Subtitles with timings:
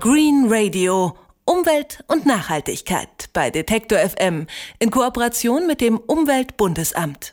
[0.00, 1.16] Green Radio.
[1.44, 4.46] Umwelt und Nachhaltigkeit bei Detektor FM
[4.78, 7.32] in Kooperation mit dem Umweltbundesamt.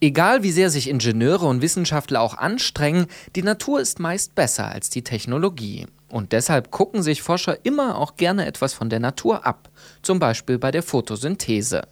[0.00, 4.90] Egal wie sehr sich Ingenieure und Wissenschaftler auch anstrengen, die Natur ist meist besser als
[4.90, 5.86] die Technologie.
[6.10, 9.70] Und deshalb gucken sich Forscher immer auch gerne etwas von der Natur ab,
[10.02, 11.82] zum Beispiel bei der Photosynthese.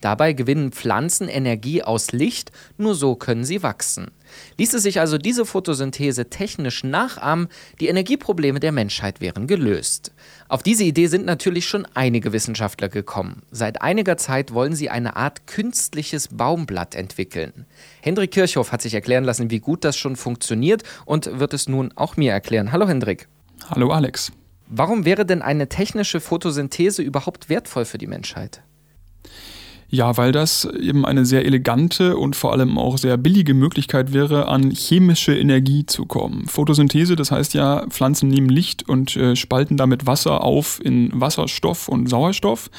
[0.00, 4.10] Dabei gewinnen Pflanzen Energie aus Licht, nur so können sie wachsen.
[4.56, 7.46] Ließe sich also diese Photosynthese technisch nachahmen,
[7.78, 10.12] die Energieprobleme der Menschheit wären gelöst.
[10.48, 13.42] Auf diese Idee sind natürlich schon einige Wissenschaftler gekommen.
[13.52, 17.64] Seit einiger Zeit wollen sie eine Art künstliches Baumblatt entwickeln.
[18.02, 21.92] Hendrik Kirchhoff hat sich erklären lassen, wie gut das schon funktioniert und wird es nun
[21.94, 22.72] auch mir erklären.
[22.72, 23.28] Hallo Hendrik.
[23.70, 24.32] Hallo Alex.
[24.66, 28.62] Warum wäre denn eine technische Photosynthese überhaupt wertvoll für die Menschheit?
[29.90, 34.46] Ja, weil das eben eine sehr elegante und vor allem auch sehr billige Möglichkeit wäre,
[34.46, 36.46] an chemische Energie zu kommen.
[36.46, 41.88] Photosynthese, das heißt ja, Pflanzen nehmen Licht und äh, spalten damit Wasser auf in Wasserstoff
[41.88, 42.70] und Sauerstoff.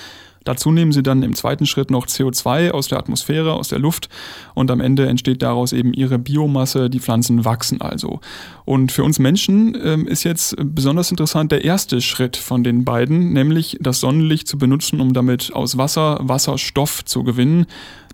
[0.44, 4.09] Dazu nehmen sie dann im zweiten Schritt noch CO2 aus der Atmosphäre, aus der Luft
[4.56, 8.20] und am Ende entsteht daraus eben ihre Biomasse, die Pflanzen wachsen also.
[8.66, 13.34] Und für uns Menschen ähm, ist jetzt besonders interessant der erste Schritt von den beiden,
[13.34, 17.66] nämlich das Sonnenlicht zu benutzen, um damit aus Wasser Wasserstoff zu gewinnen.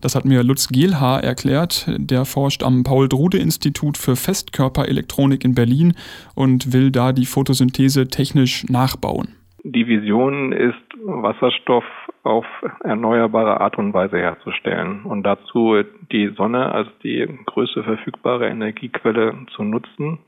[0.02, 1.86] Das hat mir Lutz Gehlhaar erklärt.
[1.98, 5.94] Der forscht am Paul-Drude-Institut für Festkörperelektronik in Berlin
[6.36, 9.30] und will da die Photosynthese technisch nachbauen.
[9.64, 11.84] Die Vision ist, Wasserstoff
[12.26, 12.46] auf
[12.84, 19.64] erneuerbare Art und Weise herzustellen und dazu die Sonne als die größte verfügbare Energiequelle zu
[19.64, 20.20] nutzen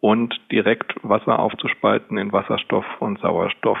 [0.00, 3.78] und direkt Wasser aufzuspalten in Wasserstoff und Sauerstoff.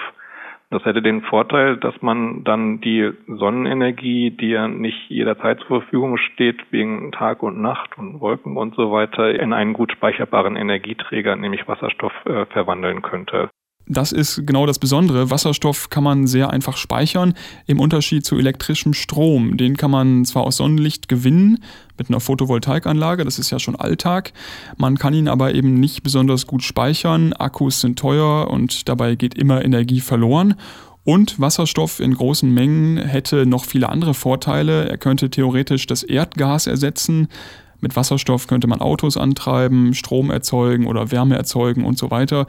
[0.70, 6.16] Das hätte den Vorteil, dass man dann die Sonnenenergie, die ja nicht jederzeit zur Verfügung
[6.16, 11.34] steht, wegen Tag und Nacht und Wolken und so weiter, in einen gut speicherbaren Energieträger,
[11.34, 13.50] nämlich Wasserstoff, äh, verwandeln könnte.
[13.86, 15.30] Das ist genau das Besondere.
[15.30, 17.34] Wasserstoff kann man sehr einfach speichern,
[17.66, 19.56] im Unterschied zu elektrischem Strom.
[19.56, 21.58] Den kann man zwar aus Sonnenlicht gewinnen,
[21.98, 24.32] mit einer Photovoltaikanlage, das ist ja schon Alltag.
[24.76, 27.32] Man kann ihn aber eben nicht besonders gut speichern.
[27.32, 30.54] Akkus sind teuer und dabei geht immer Energie verloren.
[31.04, 34.88] Und Wasserstoff in großen Mengen hätte noch viele andere Vorteile.
[34.88, 37.28] Er könnte theoretisch das Erdgas ersetzen.
[37.80, 42.46] Mit Wasserstoff könnte man Autos antreiben, Strom erzeugen oder Wärme erzeugen und so weiter.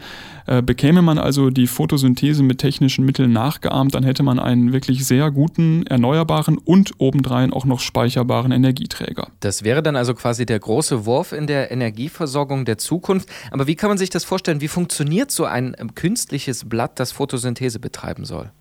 [0.47, 5.05] Äh, bekäme man also die Photosynthese mit technischen Mitteln nachgeahmt, dann hätte man einen wirklich
[5.05, 9.27] sehr guten, erneuerbaren und obendrein auch noch speicherbaren Energieträger.
[9.39, 13.29] Das wäre dann also quasi der große Wurf in der Energieversorgung der Zukunft.
[13.51, 14.61] Aber wie kann man sich das vorstellen?
[14.61, 18.51] Wie funktioniert so ein ähm, künstliches Blatt, das Photosynthese betreiben soll?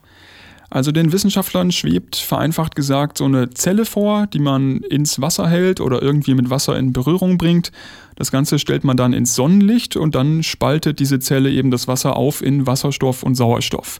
[0.70, 5.80] Also den Wissenschaftlern schwebt vereinfacht gesagt so eine Zelle vor, die man ins Wasser hält
[5.80, 7.72] oder irgendwie mit Wasser in Berührung bringt.
[8.14, 12.16] Das Ganze stellt man dann ins Sonnenlicht und dann spaltet diese Zelle eben das Wasser
[12.16, 13.98] auf in Wasserstoff und Sauerstoff.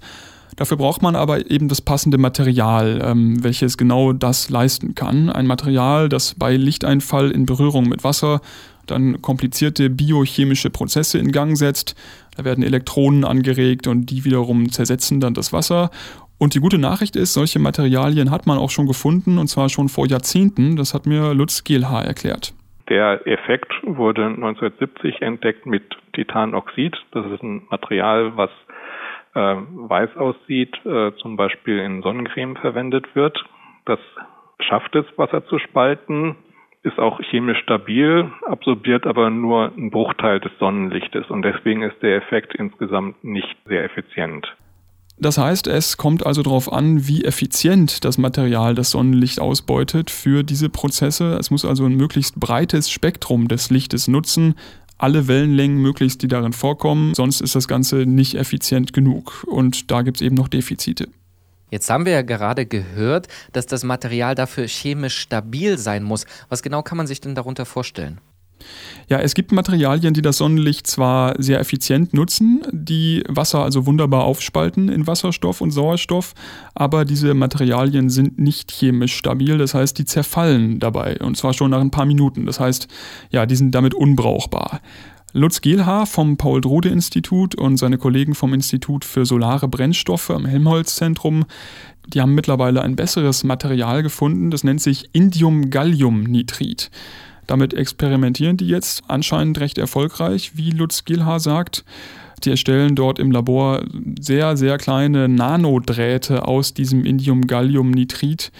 [0.56, 5.30] Dafür braucht man aber eben das passende Material, ähm, welches genau das leisten kann.
[5.30, 8.40] Ein Material, das bei Lichteinfall in Berührung mit Wasser
[8.86, 11.94] dann komplizierte biochemische Prozesse in Gang setzt.
[12.36, 15.90] Da werden Elektronen angeregt und die wiederum zersetzen dann das Wasser
[16.40, 19.88] und die gute Nachricht ist, solche Materialien hat man auch schon gefunden und zwar schon
[19.88, 20.74] vor Jahrzehnten.
[20.76, 22.54] Das hat mir Lutz Gehlhaar erklärt.
[22.88, 25.84] Der Effekt wurde 1970 entdeckt mit
[26.14, 26.96] Titanoxid.
[27.12, 28.50] Das ist ein Material, was
[29.34, 33.38] äh, weiß aussieht, äh, zum Beispiel in Sonnencreme verwendet wird.
[33.84, 34.00] Das
[34.60, 36.36] schafft es, Wasser zu spalten,
[36.82, 42.16] ist auch chemisch stabil, absorbiert aber nur einen Bruchteil des Sonnenlichtes und deswegen ist der
[42.16, 44.46] Effekt insgesamt nicht sehr effizient.
[45.20, 50.42] Das heißt, es kommt also darauf an, wie effizient das Material das Sonnenlicht ausbeutet für
[50.42, 51.34] diese Prozesse.
[51.34, 54.54] Es muss also ein möglichst breites Spektrum des Lichtes nutzen,
[54.96, 60.02] alle Wellenlängen möglichst, die darin vorkommen, sonst ist das Ganze nicht effizient genug und da
[60.02, 61.08] gibt es eben noch Defizite.
[61.70, 66.26] Jetzt haben wir ja gerade gehört, dass das Material dafür chemisch stabil sein muss.
[66.48, 68.20] Was genau kann man sich denn darunter vorstellen?
[69.08, 74.24] Ja, es gibt Materialien, die das Sonnenlicht zwar sehr effizient nutzen, die Wasser also wunderbar
[74.24, 76.34] aufspalten in Wasserstoff und Sauerstoff,
[76.74, 81.70] aber diese Materialien sind nicht chemisch stabil, das heißt, die zerfallen dabei und zwar schon
[81.70, 82.46] nach ein paar Minuten.
[82.46, 82.88] Das heißt,
[83.30, 84.80] ja, die sind damit unbrauchbar.
[85.32, 91.44] Lutz Gehlhaar vom Paul-Drude-Institut und seine Kollegen vom Institut für Solare Brennstoffe am Helmholtz-Zentrum,
[92.08, 96.90] die haben mittlerweile ein besseres Material gefunden, das nennt sich Indium-Gallium-Nitrit.
[97.46, 101.84] Damit experimentieren die jetzt anscheinend recht erfolgreich, wie Lutz Gilha sagt.
[102.44, 103.82] Die erstellen dort im Labor
[104.18, 108.50] sehr, sehr kleine Nanodrähte aus diesem Indium-Gallium-Nitrit,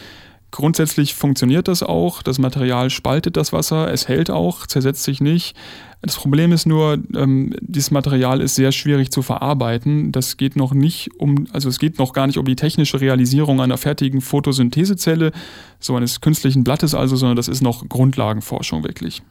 [0.51, 2.23] Grundsätzlich funktioniert das auch.
[2.23, 5.57] Das Material spaltet das Wasser, es hält auch, zersetzt sich nicht.
[6.03, 10.13] Das Problem ist nur, ähm, dieses Material ist sehr schwierig zu verarbeiten.
[10.13, 13.61] Das geht noch nicht um, also es geht noch gar nicht um die technische Realisierung
[13.61, 15.31] einer fertigen Photosynthesezelle,
[15.79, 19.23] so eines künstlichen Blattes also, sondern das ist noch Grundlagenforschung wirklich.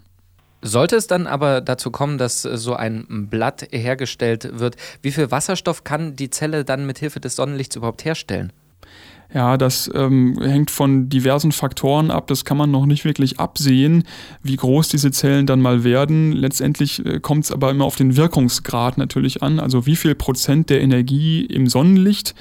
[0.62, 5.83] Sollte es dann aber dazu kommen, dass so ein Blatt hergestellt wird, wie viel Wasserstoff
[5.83, 8.51] kann die Zelle dann mit Hilfe des Sonnenlichts überhaupt herstellen?
[9.31, 12.27] Ja, das ähm, hängt von diversen Faktoren ab.
[12.27, 14.03] Das kann man noch nicht wirklich absehen,
[14.41, 16.31] wie groß diese Zellen dann mal werden.
[16.31, 19.59] Letztendlich äh, kommt es aber immer auf den Wirkungsgrad natürlich an.
[19.59, 22.33] Also wie viel Prozent der Energie im Sonnenlicht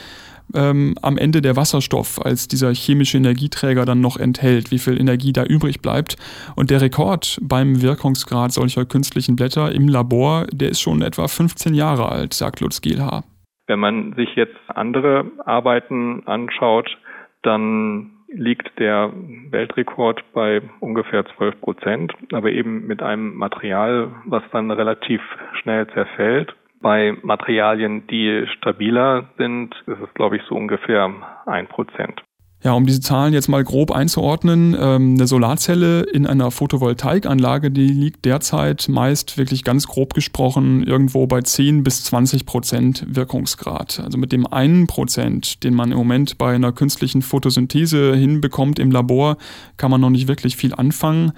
[0.54, 5.32] ähm, am Ende der Wasserstoff als dieser chemische Energieträger dann noch enthält, wie viel Energie
[5.32, 6.16] da übrig bleibt.
[6.56, 11.74] Und der Rekord beim Wirkungsgrad solcher künstlichen Blätter im Labor, der ist schon etwa 15
[11.74, 13.24] Jahre alt, sagt Lutz Gielhaar.
[13.68, 16.98] Wenn man sich jetzt andere Arbeiten anschaut,
[17.42, 19.12] dann liegt der
[19.50, 25.20] Weltrekord bei ungefähr 12 Prozent, aber eben mit einem Material, was dann relativ
[25.60, 26.54] schnell zerfällt.
[26.80, 31.12] Bei Materialien, die stabiler sind, ist es, glaube ich, so ungefähr
[31.46, 32.22] ein Prozent.
[32.64, 37.86] Ja, um diese Zahlen jetzt mal grob einzuordnen, ähm, eine Solarzelle in einer Photovoltaikanlage, die
[37.86, 44.00] liegt derzeit meist wirklich ganz grob gesprochen irgendwo bei 10 bis 20 Prozent Wirkungsgrad.
[44.00, 48.90] Also mit dem einen Prozent, den man im Moment bei einer künstlichen Photosynthese hinbekommt im
[48.90, 49.36] Labor,
[49.76, 51.32] kann man noch nicht wirklich viel anfangen.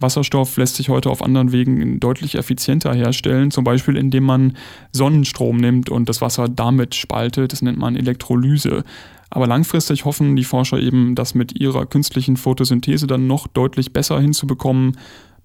[0.00, 4.56] Wasserstoff lässt sich heute auf anderen Wegen deutlich effizienter herstellen, zum Beispiel indem man
[4.92, 7.52] Sonnenstrom nimmt und das Wasser damit spaltet.
[7.52, 8.84] Das nennt man Elektrolyse.
[9.30, 14.20] Aber langfristig hoffen die Forscher eben, das mit ihrer künstlichen Photosynthese dann noch deutlich besser
[14.20, 14.96] hinzubekommen.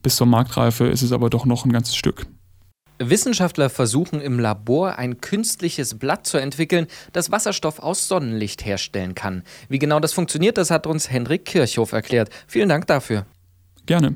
[0.02, 2.28] Bis zur Marktreife ist es aber doch noch ein ganzes Stück.
[3.00, 9.44] Wissenschaftler versuchen im Labor ein künstliches Blatt zu entwickeln, das Wasserstoff aus Sonnenlicht herstellen kann.
[9.68, 12.30] Wie genau das funktioniert, das hat uns Hendrik Kirchhoff erklärt.
[12.48, 13.26] Vielen Dank dafür.
[13.86, 14.16] Gerne.